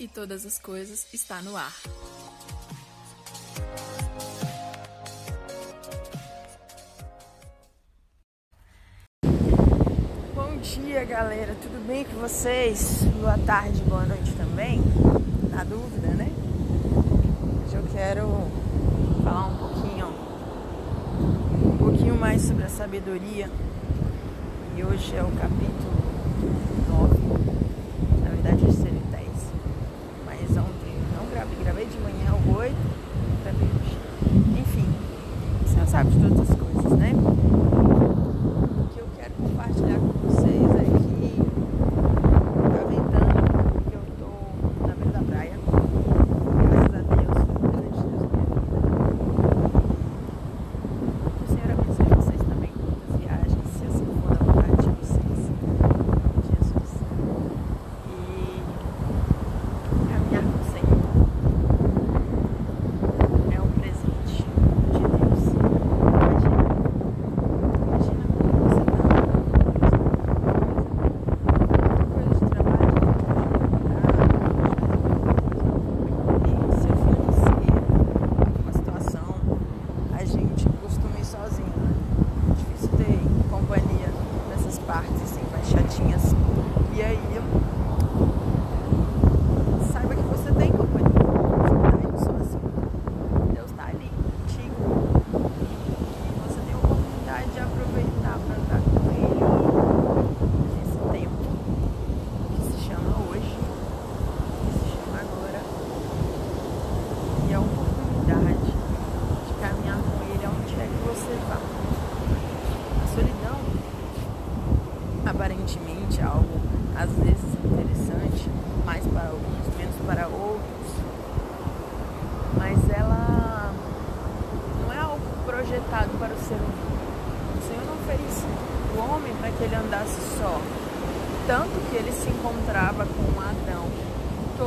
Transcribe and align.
e 0.00 0.08
todas 0.08 0.46
as 0.46 0.58
coisas 0.58 1.06
está 1.12 1.42
no 1.42 1.54
ar. 1.54 1.76
Bom 10.34 10.56
dia, 10.62 11.04
galera. 11.04 11.54
Tudo 11.60 11.86
bem 11.86 12.04
com 12.04 12.14
vocês? 12.14 13.02
Boa 13.20 13.36
tarde, 13.40 13.82
boa 13.82 14.06
noite 14.06 14.32
também. 14.32 14.80
Na 15.50 15.62
dúvida, 15.64 16.08
né? 16.08 16.30
Hoje 17.66 17.76
eu 17.76 17.84
quero 17.92 18.26
falar 19.22 19.48
um 19.48 19.56
pouquinho, 19.58 20.06
um 21.62 21.76
pouquinho 21.76 22.14
mais 22.16 22.40
sobre 22.40 22.64
a 22.64 22.70
sabedoria. 22.70 23.50
E 24.78 24.82
hoje 24.82 25.14
é 25.14 25.22
o 25.22 25.30
capítulo 25.32 25.92
9 26.88 27.29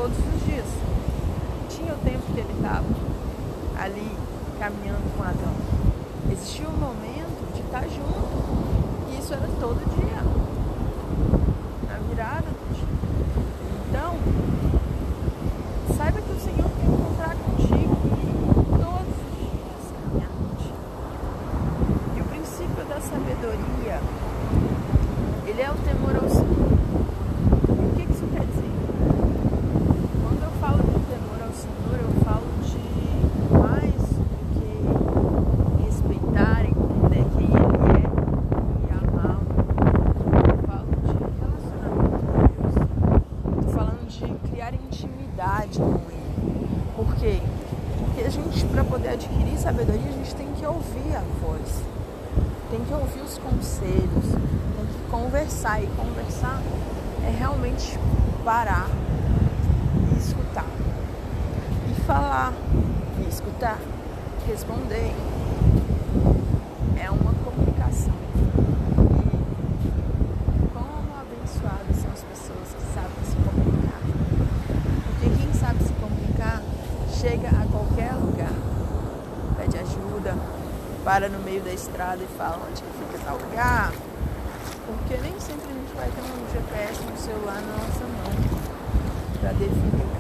todos 0.04 0.18
os 0.18 0.46
dias. 0.46 0.66
Tinha 1.70 1.94
o 1.94 1.98
tempo 2.00 2.24
que 2.34 2.40
ele 2.42 2.52
estava 2.54 2.84
ali 3.80 4.12
caminhando 4.60 5.16
com 5.16 5.24
Adão. 5.24 5.56
Existia 6.30 6.68
um 6.68 6.74
momento 6.74 7.54
de 7.54 7.62
estar 7.62 7.84
junto. 7.84 9.10
E 9.10 9.18
isso 9.18 9.34
era 9.34 9.48
todo 9.62 9.80
dia. 9.96 10.22
Na 11.88 12.00
virada 12.10 12.44
do 12.44 12.76
dia. 12.76 12.84
Então, 13.88 14.18
saiba 15.96 16.20
que 16.20 16.32
o 16.34 16.40
Senhor 16.40 16.73
é 57.26 57.30
realmente 57.38 57.98
parar 58.44 58.88
e 60.12 60.18
escutar. 60.18 60.66
E 61.90 62.02
falar, 62.02 62.54
e 63.20 63.30
escutar, 63.30 63.78
responder. 64.48 65.14
É 67.00 67.10
uma 67.10 67.34
comunicação. 67.34 68.14
E 70.60 70.68
como 70.68 71.14
abençoadas 71.20 71.98
são 71.98 72.12
as 72.12 72.24
pessoas 72.24 72.74
que 72.74 72.94
sabem 72.94 73.24
se 73.24 73.36
comunicar. 73.38 74.02
Porque 75.06 75.30
quem 75.38 75.54
sabe 75.54 75.84
se 75.84 75.94
comunicar 75.94 76.62
chega 77.20 77.50
a 77.50 77.66
qualquer 77.72 78.14
lugar, 78.14 78.54
pede 79.58 79.78
ajuda, 79.78 80.36
para 81.06 81.30
no 81.30 81.40
meio 81.40 81.62
da 81.62 81.72
estrada 81.72 82.24
e 82.24 82.38
fala 82.38 82.60
onde 82.70 82.82
fica 82.82 83.20
tal 83.26 83.38
lugar. 83.38 83.94
celular 87.24 87.62
na 87.62 87.78
nossa 87.78 88.04
mão 88.04 88.34
para 89.40 89.54
definir 89.54 90.13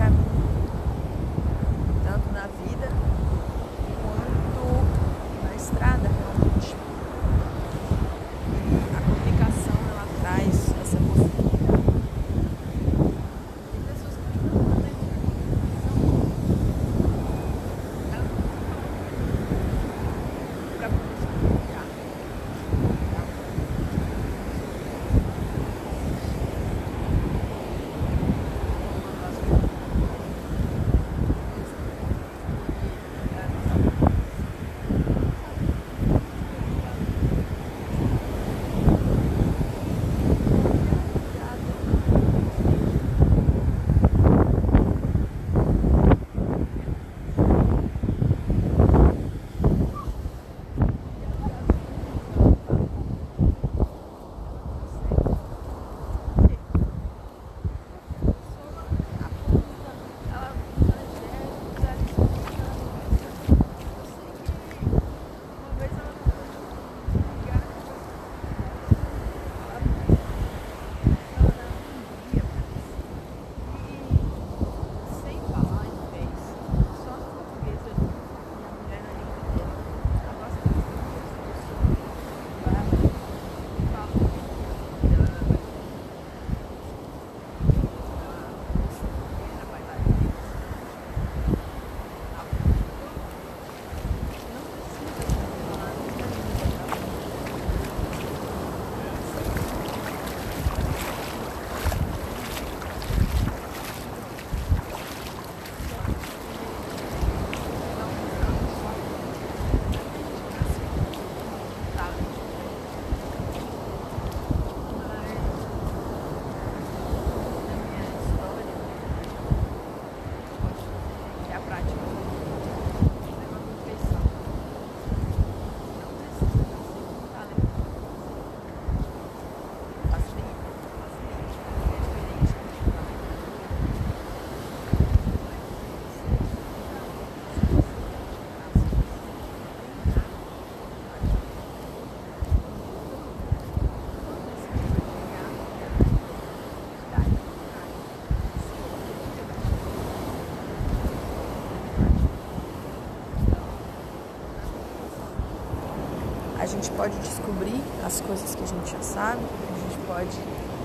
gente 156.83 156.97
pode 156.97 157.17
descobrir 157.19 157.81
as 158.05 158.19
coisas 158.19 158.53
que 158.53 158.61
a 158.61 158.67
gente 158.67 158.91
já 158.91 159.01
sabe, 159.01 159.39
a 159.39 159.89
gente 159.89 160.05
pode, 160.05 160.37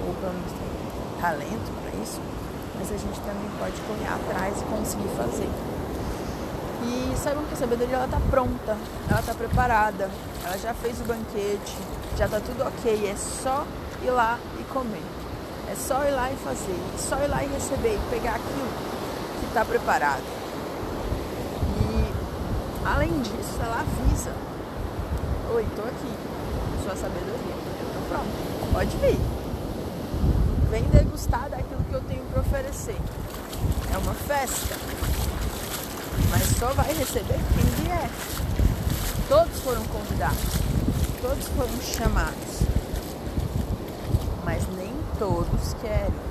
ou 0.07 0.15
pelo 0.15 0.33
menos 0.33 0.53
tem 0.53 1.21
talento 1.21 1.73
para 1.83 2.01
isso, 2.01 2.21
mas 2.79 2.93
a 2.93 2.97
gente 2.97 3.19
também 3.21 3.51
pode 3.59 3.81
correr 3.83 4.07
atrás 4.07 4.61
e 4.61 4.65
conseguir 4.67 5.09
fazer. 5.17 5.49
E 6.85 7.17
saibam 7.17 7.45
que 7.47 7.55
a 7.55 7.57
sabedoria 7.57 7.97
ela 7.97 8.07
tá 8.07 8.21
pronta, 8.31 8.77
ela 9.11 9.23
tá 9.23 9.35
preparada, 9.35 10.09
ela 10.45 10.57
já 10.57 10.73
fez 10.73 11.01
o 11.01 11.05
banquete, 11.05 11.77
já 12.17 12.29
tá 12.29 12.39
tudo 12.39 12.63
ok, 12.63 13.11
é 13.11 13.17
só 13.17 13.67
ir 14.01 14.11
lá 14.11 14.39
e 14.61 14.63
comer. 14.73 15.03
É 15.69 15.75
só 15.75 16.05
ir 16.05 16.13
lá 16.13 16.31
e 16.31 16.37
fazer, 16.37 16.79
é 16.95 16.99
só 16.99 17.17
ir 17.17 17.27
lá 17.27 17.43
e 17.43 17.49
receber 17.49 17.99
pegar 18.09 18.37
aquilo 18.37 18.71
que 19.41 19.47
está 19.47 19.65
preparado. 19.65 20.23
E 21.83 22.87
além 22.87 23.21
disso, 23.21 23.59
ela 23.61 23.81
avisa. 23.81 24.48
Oi, 25.55 25.67
tô 25.75 25.83
aqui. 25.83 26.15
Sua 26.85 26.97
sabedoria. 26.97 27.55
Eu 27.81 27.95
tô 27.95 28.09
pronto. 28.09 28.73
Pode 28.73 28.97
vir. 28.99 29.19
Vem 30.71 30.85
degustar 30.85 31.49
daquilo 31.49 31.85
que 31.89 31.95
eu 31.95 32.01
tenho 32.03 32.25
para 32.27 32.41
oferecer. 32.41 32.97
É 33.93 33.99
uma 33.99 34.15
festa 34.15 34.77
mas 36.31 36.43
só 36.59 36.73
vai 36.73 36.93
receber 36.93 37.39
quem 37.55 37.85
vier. 37.85 38.11
Todos 39.29 39.61
foram 39.61 39.85
convidados, 39.85 40.39
todos 41.21 41.49
foram 41.49 41.81
chamados, 41.83 42.63
mas 44.45 44.67
nem 44.77 44.93
todos 45.19 45.75
querem. 45.81 46.29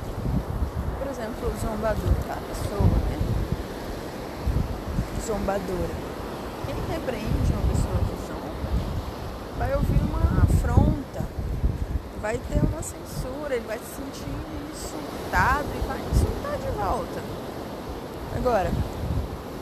Por 0.99 1.07
exemplo, 1.07 1.47
o 1.47 1.59
zombador, 1.59 2.13
tá? 2.27 2.33
a 2.33 2.41
pessoa, 2.47 2.81
né? 2.81 3.19
Zombadora. 5.25 6.07
Quem 6.65 6.75
repreende 6.89 7.53
uma 7.53 7.61
pessoa 7.73 7.97
que 7.99 8.27
zomba 8.27 8.47
vai 9.57 9.73
ouvir 9.73 9.99
uma 9.99 10.43
afronta, 10.43 11.25
vai 12.21 12.37
ter 12.37 12.59
uma 12.59 12.81
censura, 12.81 13.55
ele 13.55 13.65
vai 13.65 13.79
se 13.79 13.95
sentir 13.95 14.29
insultado 14.71 15.67
e 15.75 15.87
vai 15.87 15.99
insultar 15.99 16.57
de 16.57 16.77
volta. 16.77 17.21
Agora, 18.35 18.71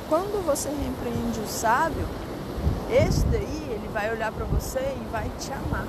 quando 0.09 0.45
você 0.45 0.69
repreende 0.69 1.39
o 1.39 1.47
sábio, 1.47 2.05
esse 2.91 3.25
daí 3.27 3.69
ele 3.71 3.89
vai 3.93 4.11
olhar 4.11 4.31
para 4.31 4.45
você 4.45 4.79
e 4.79 5.07
vai 5.11 5.29
te 5.39 5.51
amar. 5.53 5.87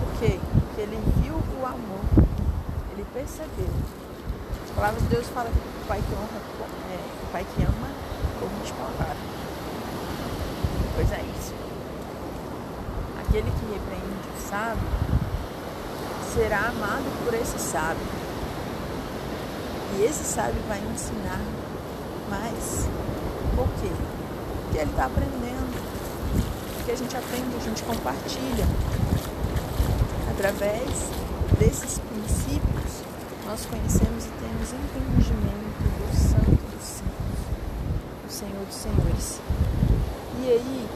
Por 0.00 0.18
quê? 0.18 0.40
Porque 0.52 0.80
ele 0.80 0.98
viu 1.22 1.34
o 1.34 1.66
amor, 1.66 2.26
ele 2.92 3.04
percebeu. 3.12 3.70
As 4.64 4.70
palavras 4.74 5.02
de 5.02 5.08
Deus 5.08 5.28
falam 5.28 5.52
que 5.52 5.58
o 5.58 5.86
pai 5.86 6.00
que 6.00 6.14
honra, 6.14 6.40
é, 6.90 6.98
o 7.22 7.32
pai 7.32 7.46
que 7.54 7.62
ama, 7.62 7.88
corrige 8.40 8.72
com 8.72 8.82
a 8.82 9.04
vara. 9.04 9.16
Pois 10.94 11.12
é 11.12 11.20
isso. 11.38 11.65
Aquele 13.28 13.50
que 13.50 13.72
repreende 13.72 14.28
o 14.36 14.48
sábio 14.48 14.88
será 16.32 16.68
amado 16.68 17.24
por 17.24 17.34
esse 17.34 17.58
sábio. 17.58 18.06
E 19.96 20.04
esse 20.04 20.22
sábio 20.24 20.60
vai 20.68 20.78
ensinar 20.78 21.40
mais. 22.30 22.86
Por 23.56 23.66
quê? 23.80 23.90
Porque 24.62 24.78
ele 24.78 24.90
está 24.90 25.06
aprendendo. 25.06 25.74
Porque 26.76 26.92
a 26.92 26.96
gente 26.96 27.16
aprende, 27.16 27.56
a 27.56 27.60
gente 27.60 27.82
compartilha. 27.82 28.66
Através 30.30 31.10
desses 31.58 31.98
princípios, 31.98 33.02
nós 33.46 33.66
conhecemos 33.66 34.26
e 34.26 34.30
temos 34.38 34.72
entendimento 34.72 35.82
do 35.98 36.16
Santo 36.16 36.60
dos 36.76 36.84
Santos, 36.84 37.02
do 38.24 38.30
Senhor 38.30 38.64
dos 38.66 38.76
Senhores. 38.76 39.40
E 40.42 40.50
aí, 40.50 40.88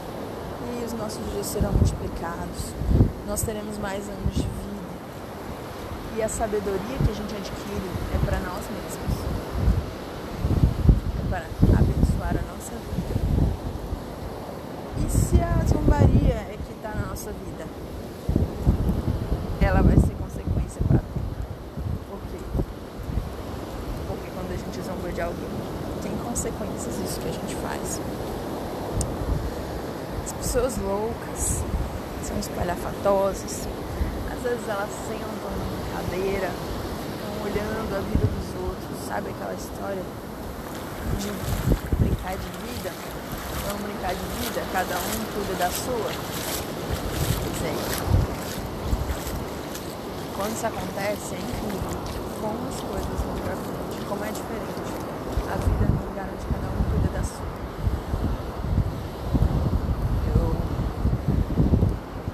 nossos 1.01 1.25
dias 1.33 1.47
serão 1.47 1.71
multiplicados, 1.73 2.73
nós 3.27 3.41
teremos 3.41 3.77
mais 3.79 4.07
anos 4.07 4.35
de 4.35 4.41
vida. 4.41 4.51
E 6.17 6.21
a 6.21 6.29
sabedoria 6.29 6.97
que 7.03 7.11
a 7.11 7.15
gente 7.15 7.35
adquire 7.35 7.91
é 8.13 8.25
para 8.25 8.39
nós 8.39 8.63
mesmos. 8.69 9.31
nossa 17.21 17.33
vida, 17.33 17.67
ela 19.61 19.81
vai 19.83 19.95
ser 19.95 20.15
consequência 20.15 20.81
para. 20.87 20.97
Por 22.09 22.19
quê? 22.31 22.39
Porque 24.07 24.31
quando 24.33 24.51
a 24.51 24.57
gente 24.57 24.81
zomba 24.81 25.11
de 25.11 25.21
alguém, 25.21 25.49
tem 26.01 26.11
consequências 26.17 26.95
isso 26.97 27.19
que 27.19 27.29
a 27.29 27.31
gente 27.31 27.55
faz. 27.57 27.60
As 30.51 30.55
pessoas 30.55 30.77
loucas 30.79 31.63
são 32.27 32.37
espalhafatosas. 32.37 33.69
Às 34.29 34.41
vezes 34.43 34.67
elas 34.67 34.89
sentam 35.07 35.31
na 35.31 35.95
cadeira, 35.95 36.51
ficam 36.51 37.41
olhando 37.45 37.95
a 37.95 37.99
vida 38.01 38.25
dos 38.27 38.61
outros. 38.61 39.07
Sabe 39.07 39.29
aquela 39.29 39.53
história 39.53 40.03
de 41.19 41.31
brincar 42.03 42.35
de 42.35 42.49
vida? 42.67 42.91
Vamos 43.65 43.81
brincar 43.83 44.13
de 44.13 44.25
vida? 44.43 44.61
Cada 44.73 44.97
um 44.97 45.23
cuida 45.31 45.55
da 45.57 45.71
sua? 45.71 46.11
Quando 50.35 50.51
isso 50.51 50.67
acontece, 50.67 51.35
é 51.35 51.39
incrível 51.39 51.95
como 52.41 52.67
as 52.67 52.75
coisas 52.75 53.21
vão 53.23 53.35
pra 53.39 53.55
frente, 53.55 54.05
como 54.05 54.25
é 54.25 54.31
diferente. 54.31 54.83
A 55.47 55.55
vida 55.55 55.85
no 55.87 56.09
lugar 56.09 56.27
onde 56.27 56.45
cada 56.45 56.67
um 56.67 56.83
cuida 56.91 57.07
da 57.17 57.23
sua. 57.23 57.51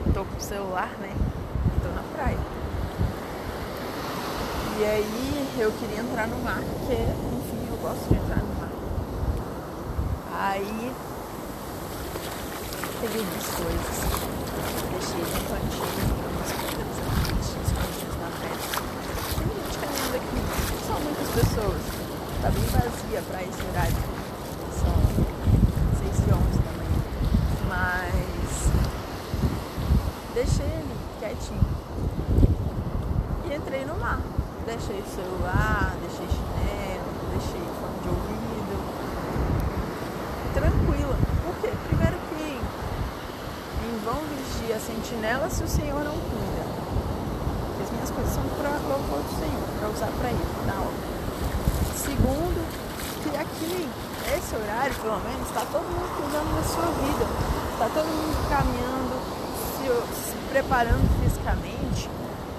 Eu 0.07 0.13
tô 0.13 0.25
com 0.25 0.35
o 0.35 0.36
celular, 0.47 0.89
né? 0.99 1.13
E 1.75 1.79
tô 1.79 1.89
na 1.89 2.03
praia. 2.15 2.39
E 4.79 4.83
aí 4.83 5.47
eu 5.59 5.71
queria 5.71 6.01
entrar 6.01 6.27
no 6.27 6.37
mar, 6.43 6.61
porque, 6.61 6.93
enfim, 6.93 7.67
eu 7.69 7.77
gosto 7.77 8.07
de 8.09 8.15
entrar 8.15 8.37
no 8.37 8.55
mar. 8.59 8.69
Aí 10.33 10.91
peguei 13.01 13.23
duas 13.23 13.45
coisas 13.55 14.37
deixei 14.97 15.19
no 15.19 15.27
cantinho 15.47 16.17
umas 16.27 16.51
coisas 16.51 16.87
escondidas 17.65 18.15
na 18.17 18.29
festa. 18.41 18.81
Tem 19.37 19.47
gente 19.47 19.77
caminhando 19.77 20.15
aqui, 20.15 20.37
não 20.73 20.79
são 20.87 20.97
muitas 21.01 21.29
pessoas. 21.29 21.81
Tá 22.41 22.49
bem 22.49 22.63
vazia 22.63 23.21
pra 23.29 23.43
esse 23.43 23.61
horário. 23.69 23.95
São 24.73 24.95
6 25.99 26.17
e 26.17 26.33
11 26.33 26.59
da 26.59 26.71
manhã. 26.77 26.97
Mas 27.69 28.71
deixei 30.33 30.65
ele 30.65 30.95
quietinho. 31.19 31.67
E 33.45 33.55
entrei 33.55 33.85
no 33.85 33.95
mar. 33.99 34.19
Deixei 34.87 35.03
o 35.03 35.15
celular, 35.15 35.95
deixei 35.99 36.27
chinelo, 36.27 37.09
deixei 37.31 37.61
fone 37.79 37.99
de 38.03 38.09
ouvido. 38.09 38.75
Tranquila. 40.53 41.15
Por 41.43 41.55
quê? 41.61 41.73
Primeiro 41.89 42.17
vão 44.07 44.23
vigia 44.23 44.77
a 44.77 44.79
sentinela 44.79 45.49
se 45.49 45.63
o 45.63 45.67
Senhor 45.67 46.01
não 46.01 46.15
cuida. 46.15 46.63
Porque 47.67 47.83
as 47.83 47.91
minhas 47.91 48.11
coisas 48.11 48.33
são 48.33 48.43
para 48.55 48.71
louvor 48.87 49.19
do 49.19 49.33
Senhor, 49.35 49.67
para 49.77 49.89
usar 49.89 50.11
para 50.15 50.29
Ele, 50.29 50.47
na 50.65 50.79
obra. 50.79 51.07
Segundo, 51.91 52.63
que 53.19 53.35
aqui, 53.35 53.89
esse 54.31 54.55
horário, 54.55 54.95
pelo 54.95 55.19
menos, 55.19 55.47
está 55.47 55.67
todo 55.67 55.83
mundo 55.83 56.07
cuidando 56.15 56.55
da 56.55 56.63
sua 56.63 56.87
vida. 57.03 57.27
Está 57.75 57.89
todo 57.91 58.07
mundo 58.07 58.39
caminhando, 58.47 59.15
se, 59.75 60.31
se 60.31 60.37
preparando 60.55 61.03
fisicamente 61.19 62.09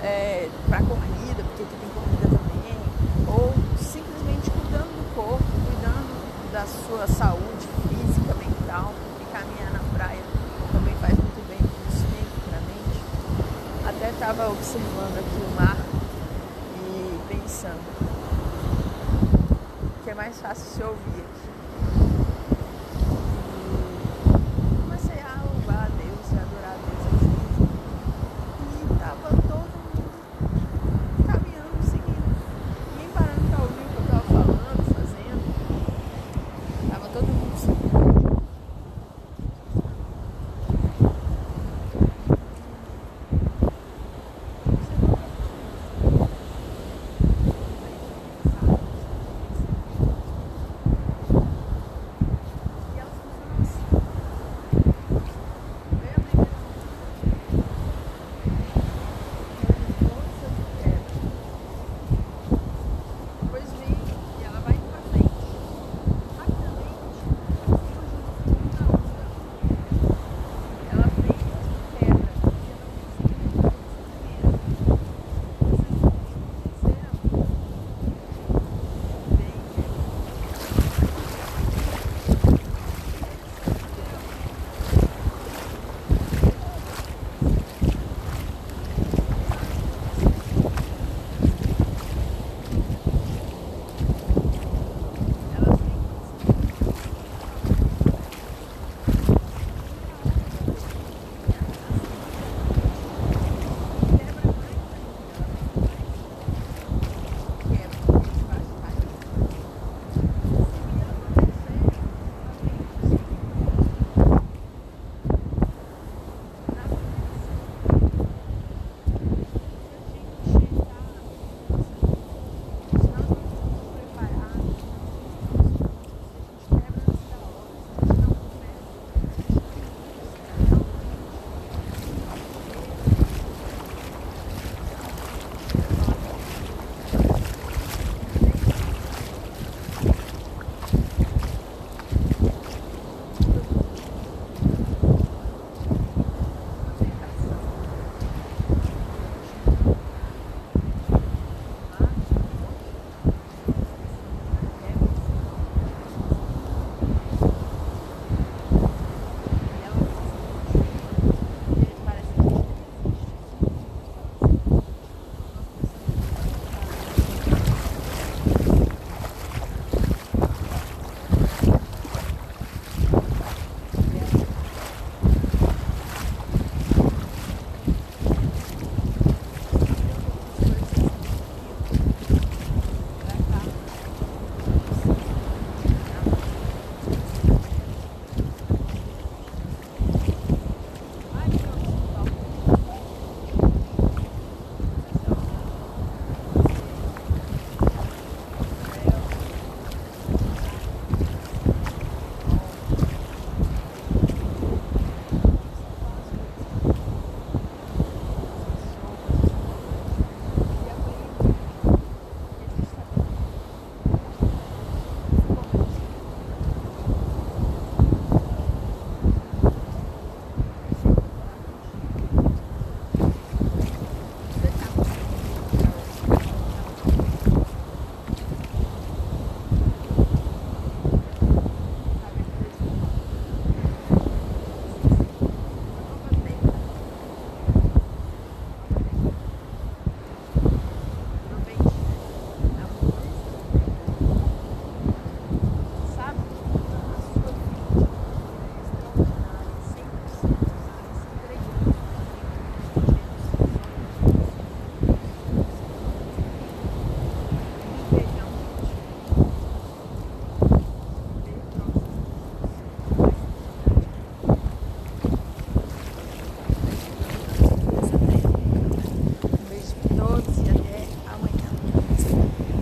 é, 0.02 0.50
para 0.68 0.78
a 0.78 0.82
corrida, 0.82 1.40
porque 1.49 1.64
tem 1.64 1.88
corrida 1.97 2.28
também, 2.28 2.76
ou 3.26 3.54
simplesmente 3.80 4.50
cuidando 4.52 4.92
do 4.92 5.14
corpo, 5.16 5.49
cuidando 5.64 6.12
da 6.59 6.67
sua 6.67 7.07
saúde 7.07 7.69
física, 7.88 8.35
mental, 8.35 8.93
e 9.21 9.25
caminhar 9.33 9.71
na 9.71 9.79
praia 9.97 10.21
até 13.87 14.11
estava 14.11 14.49
observando 14.50 15.19
aqui 15.19 15.41
o 15.41 15.61
mar 15.61 15.77
e 16.77 17.21
pensando 17.29 17.81
que 20.03 20.11
é 20.11 20.15
mais 20.15 20.41
fácil 20.41 20.65
se 20.65 20.83
ouvir 20.83 21.21
aqui. 21.21 21.48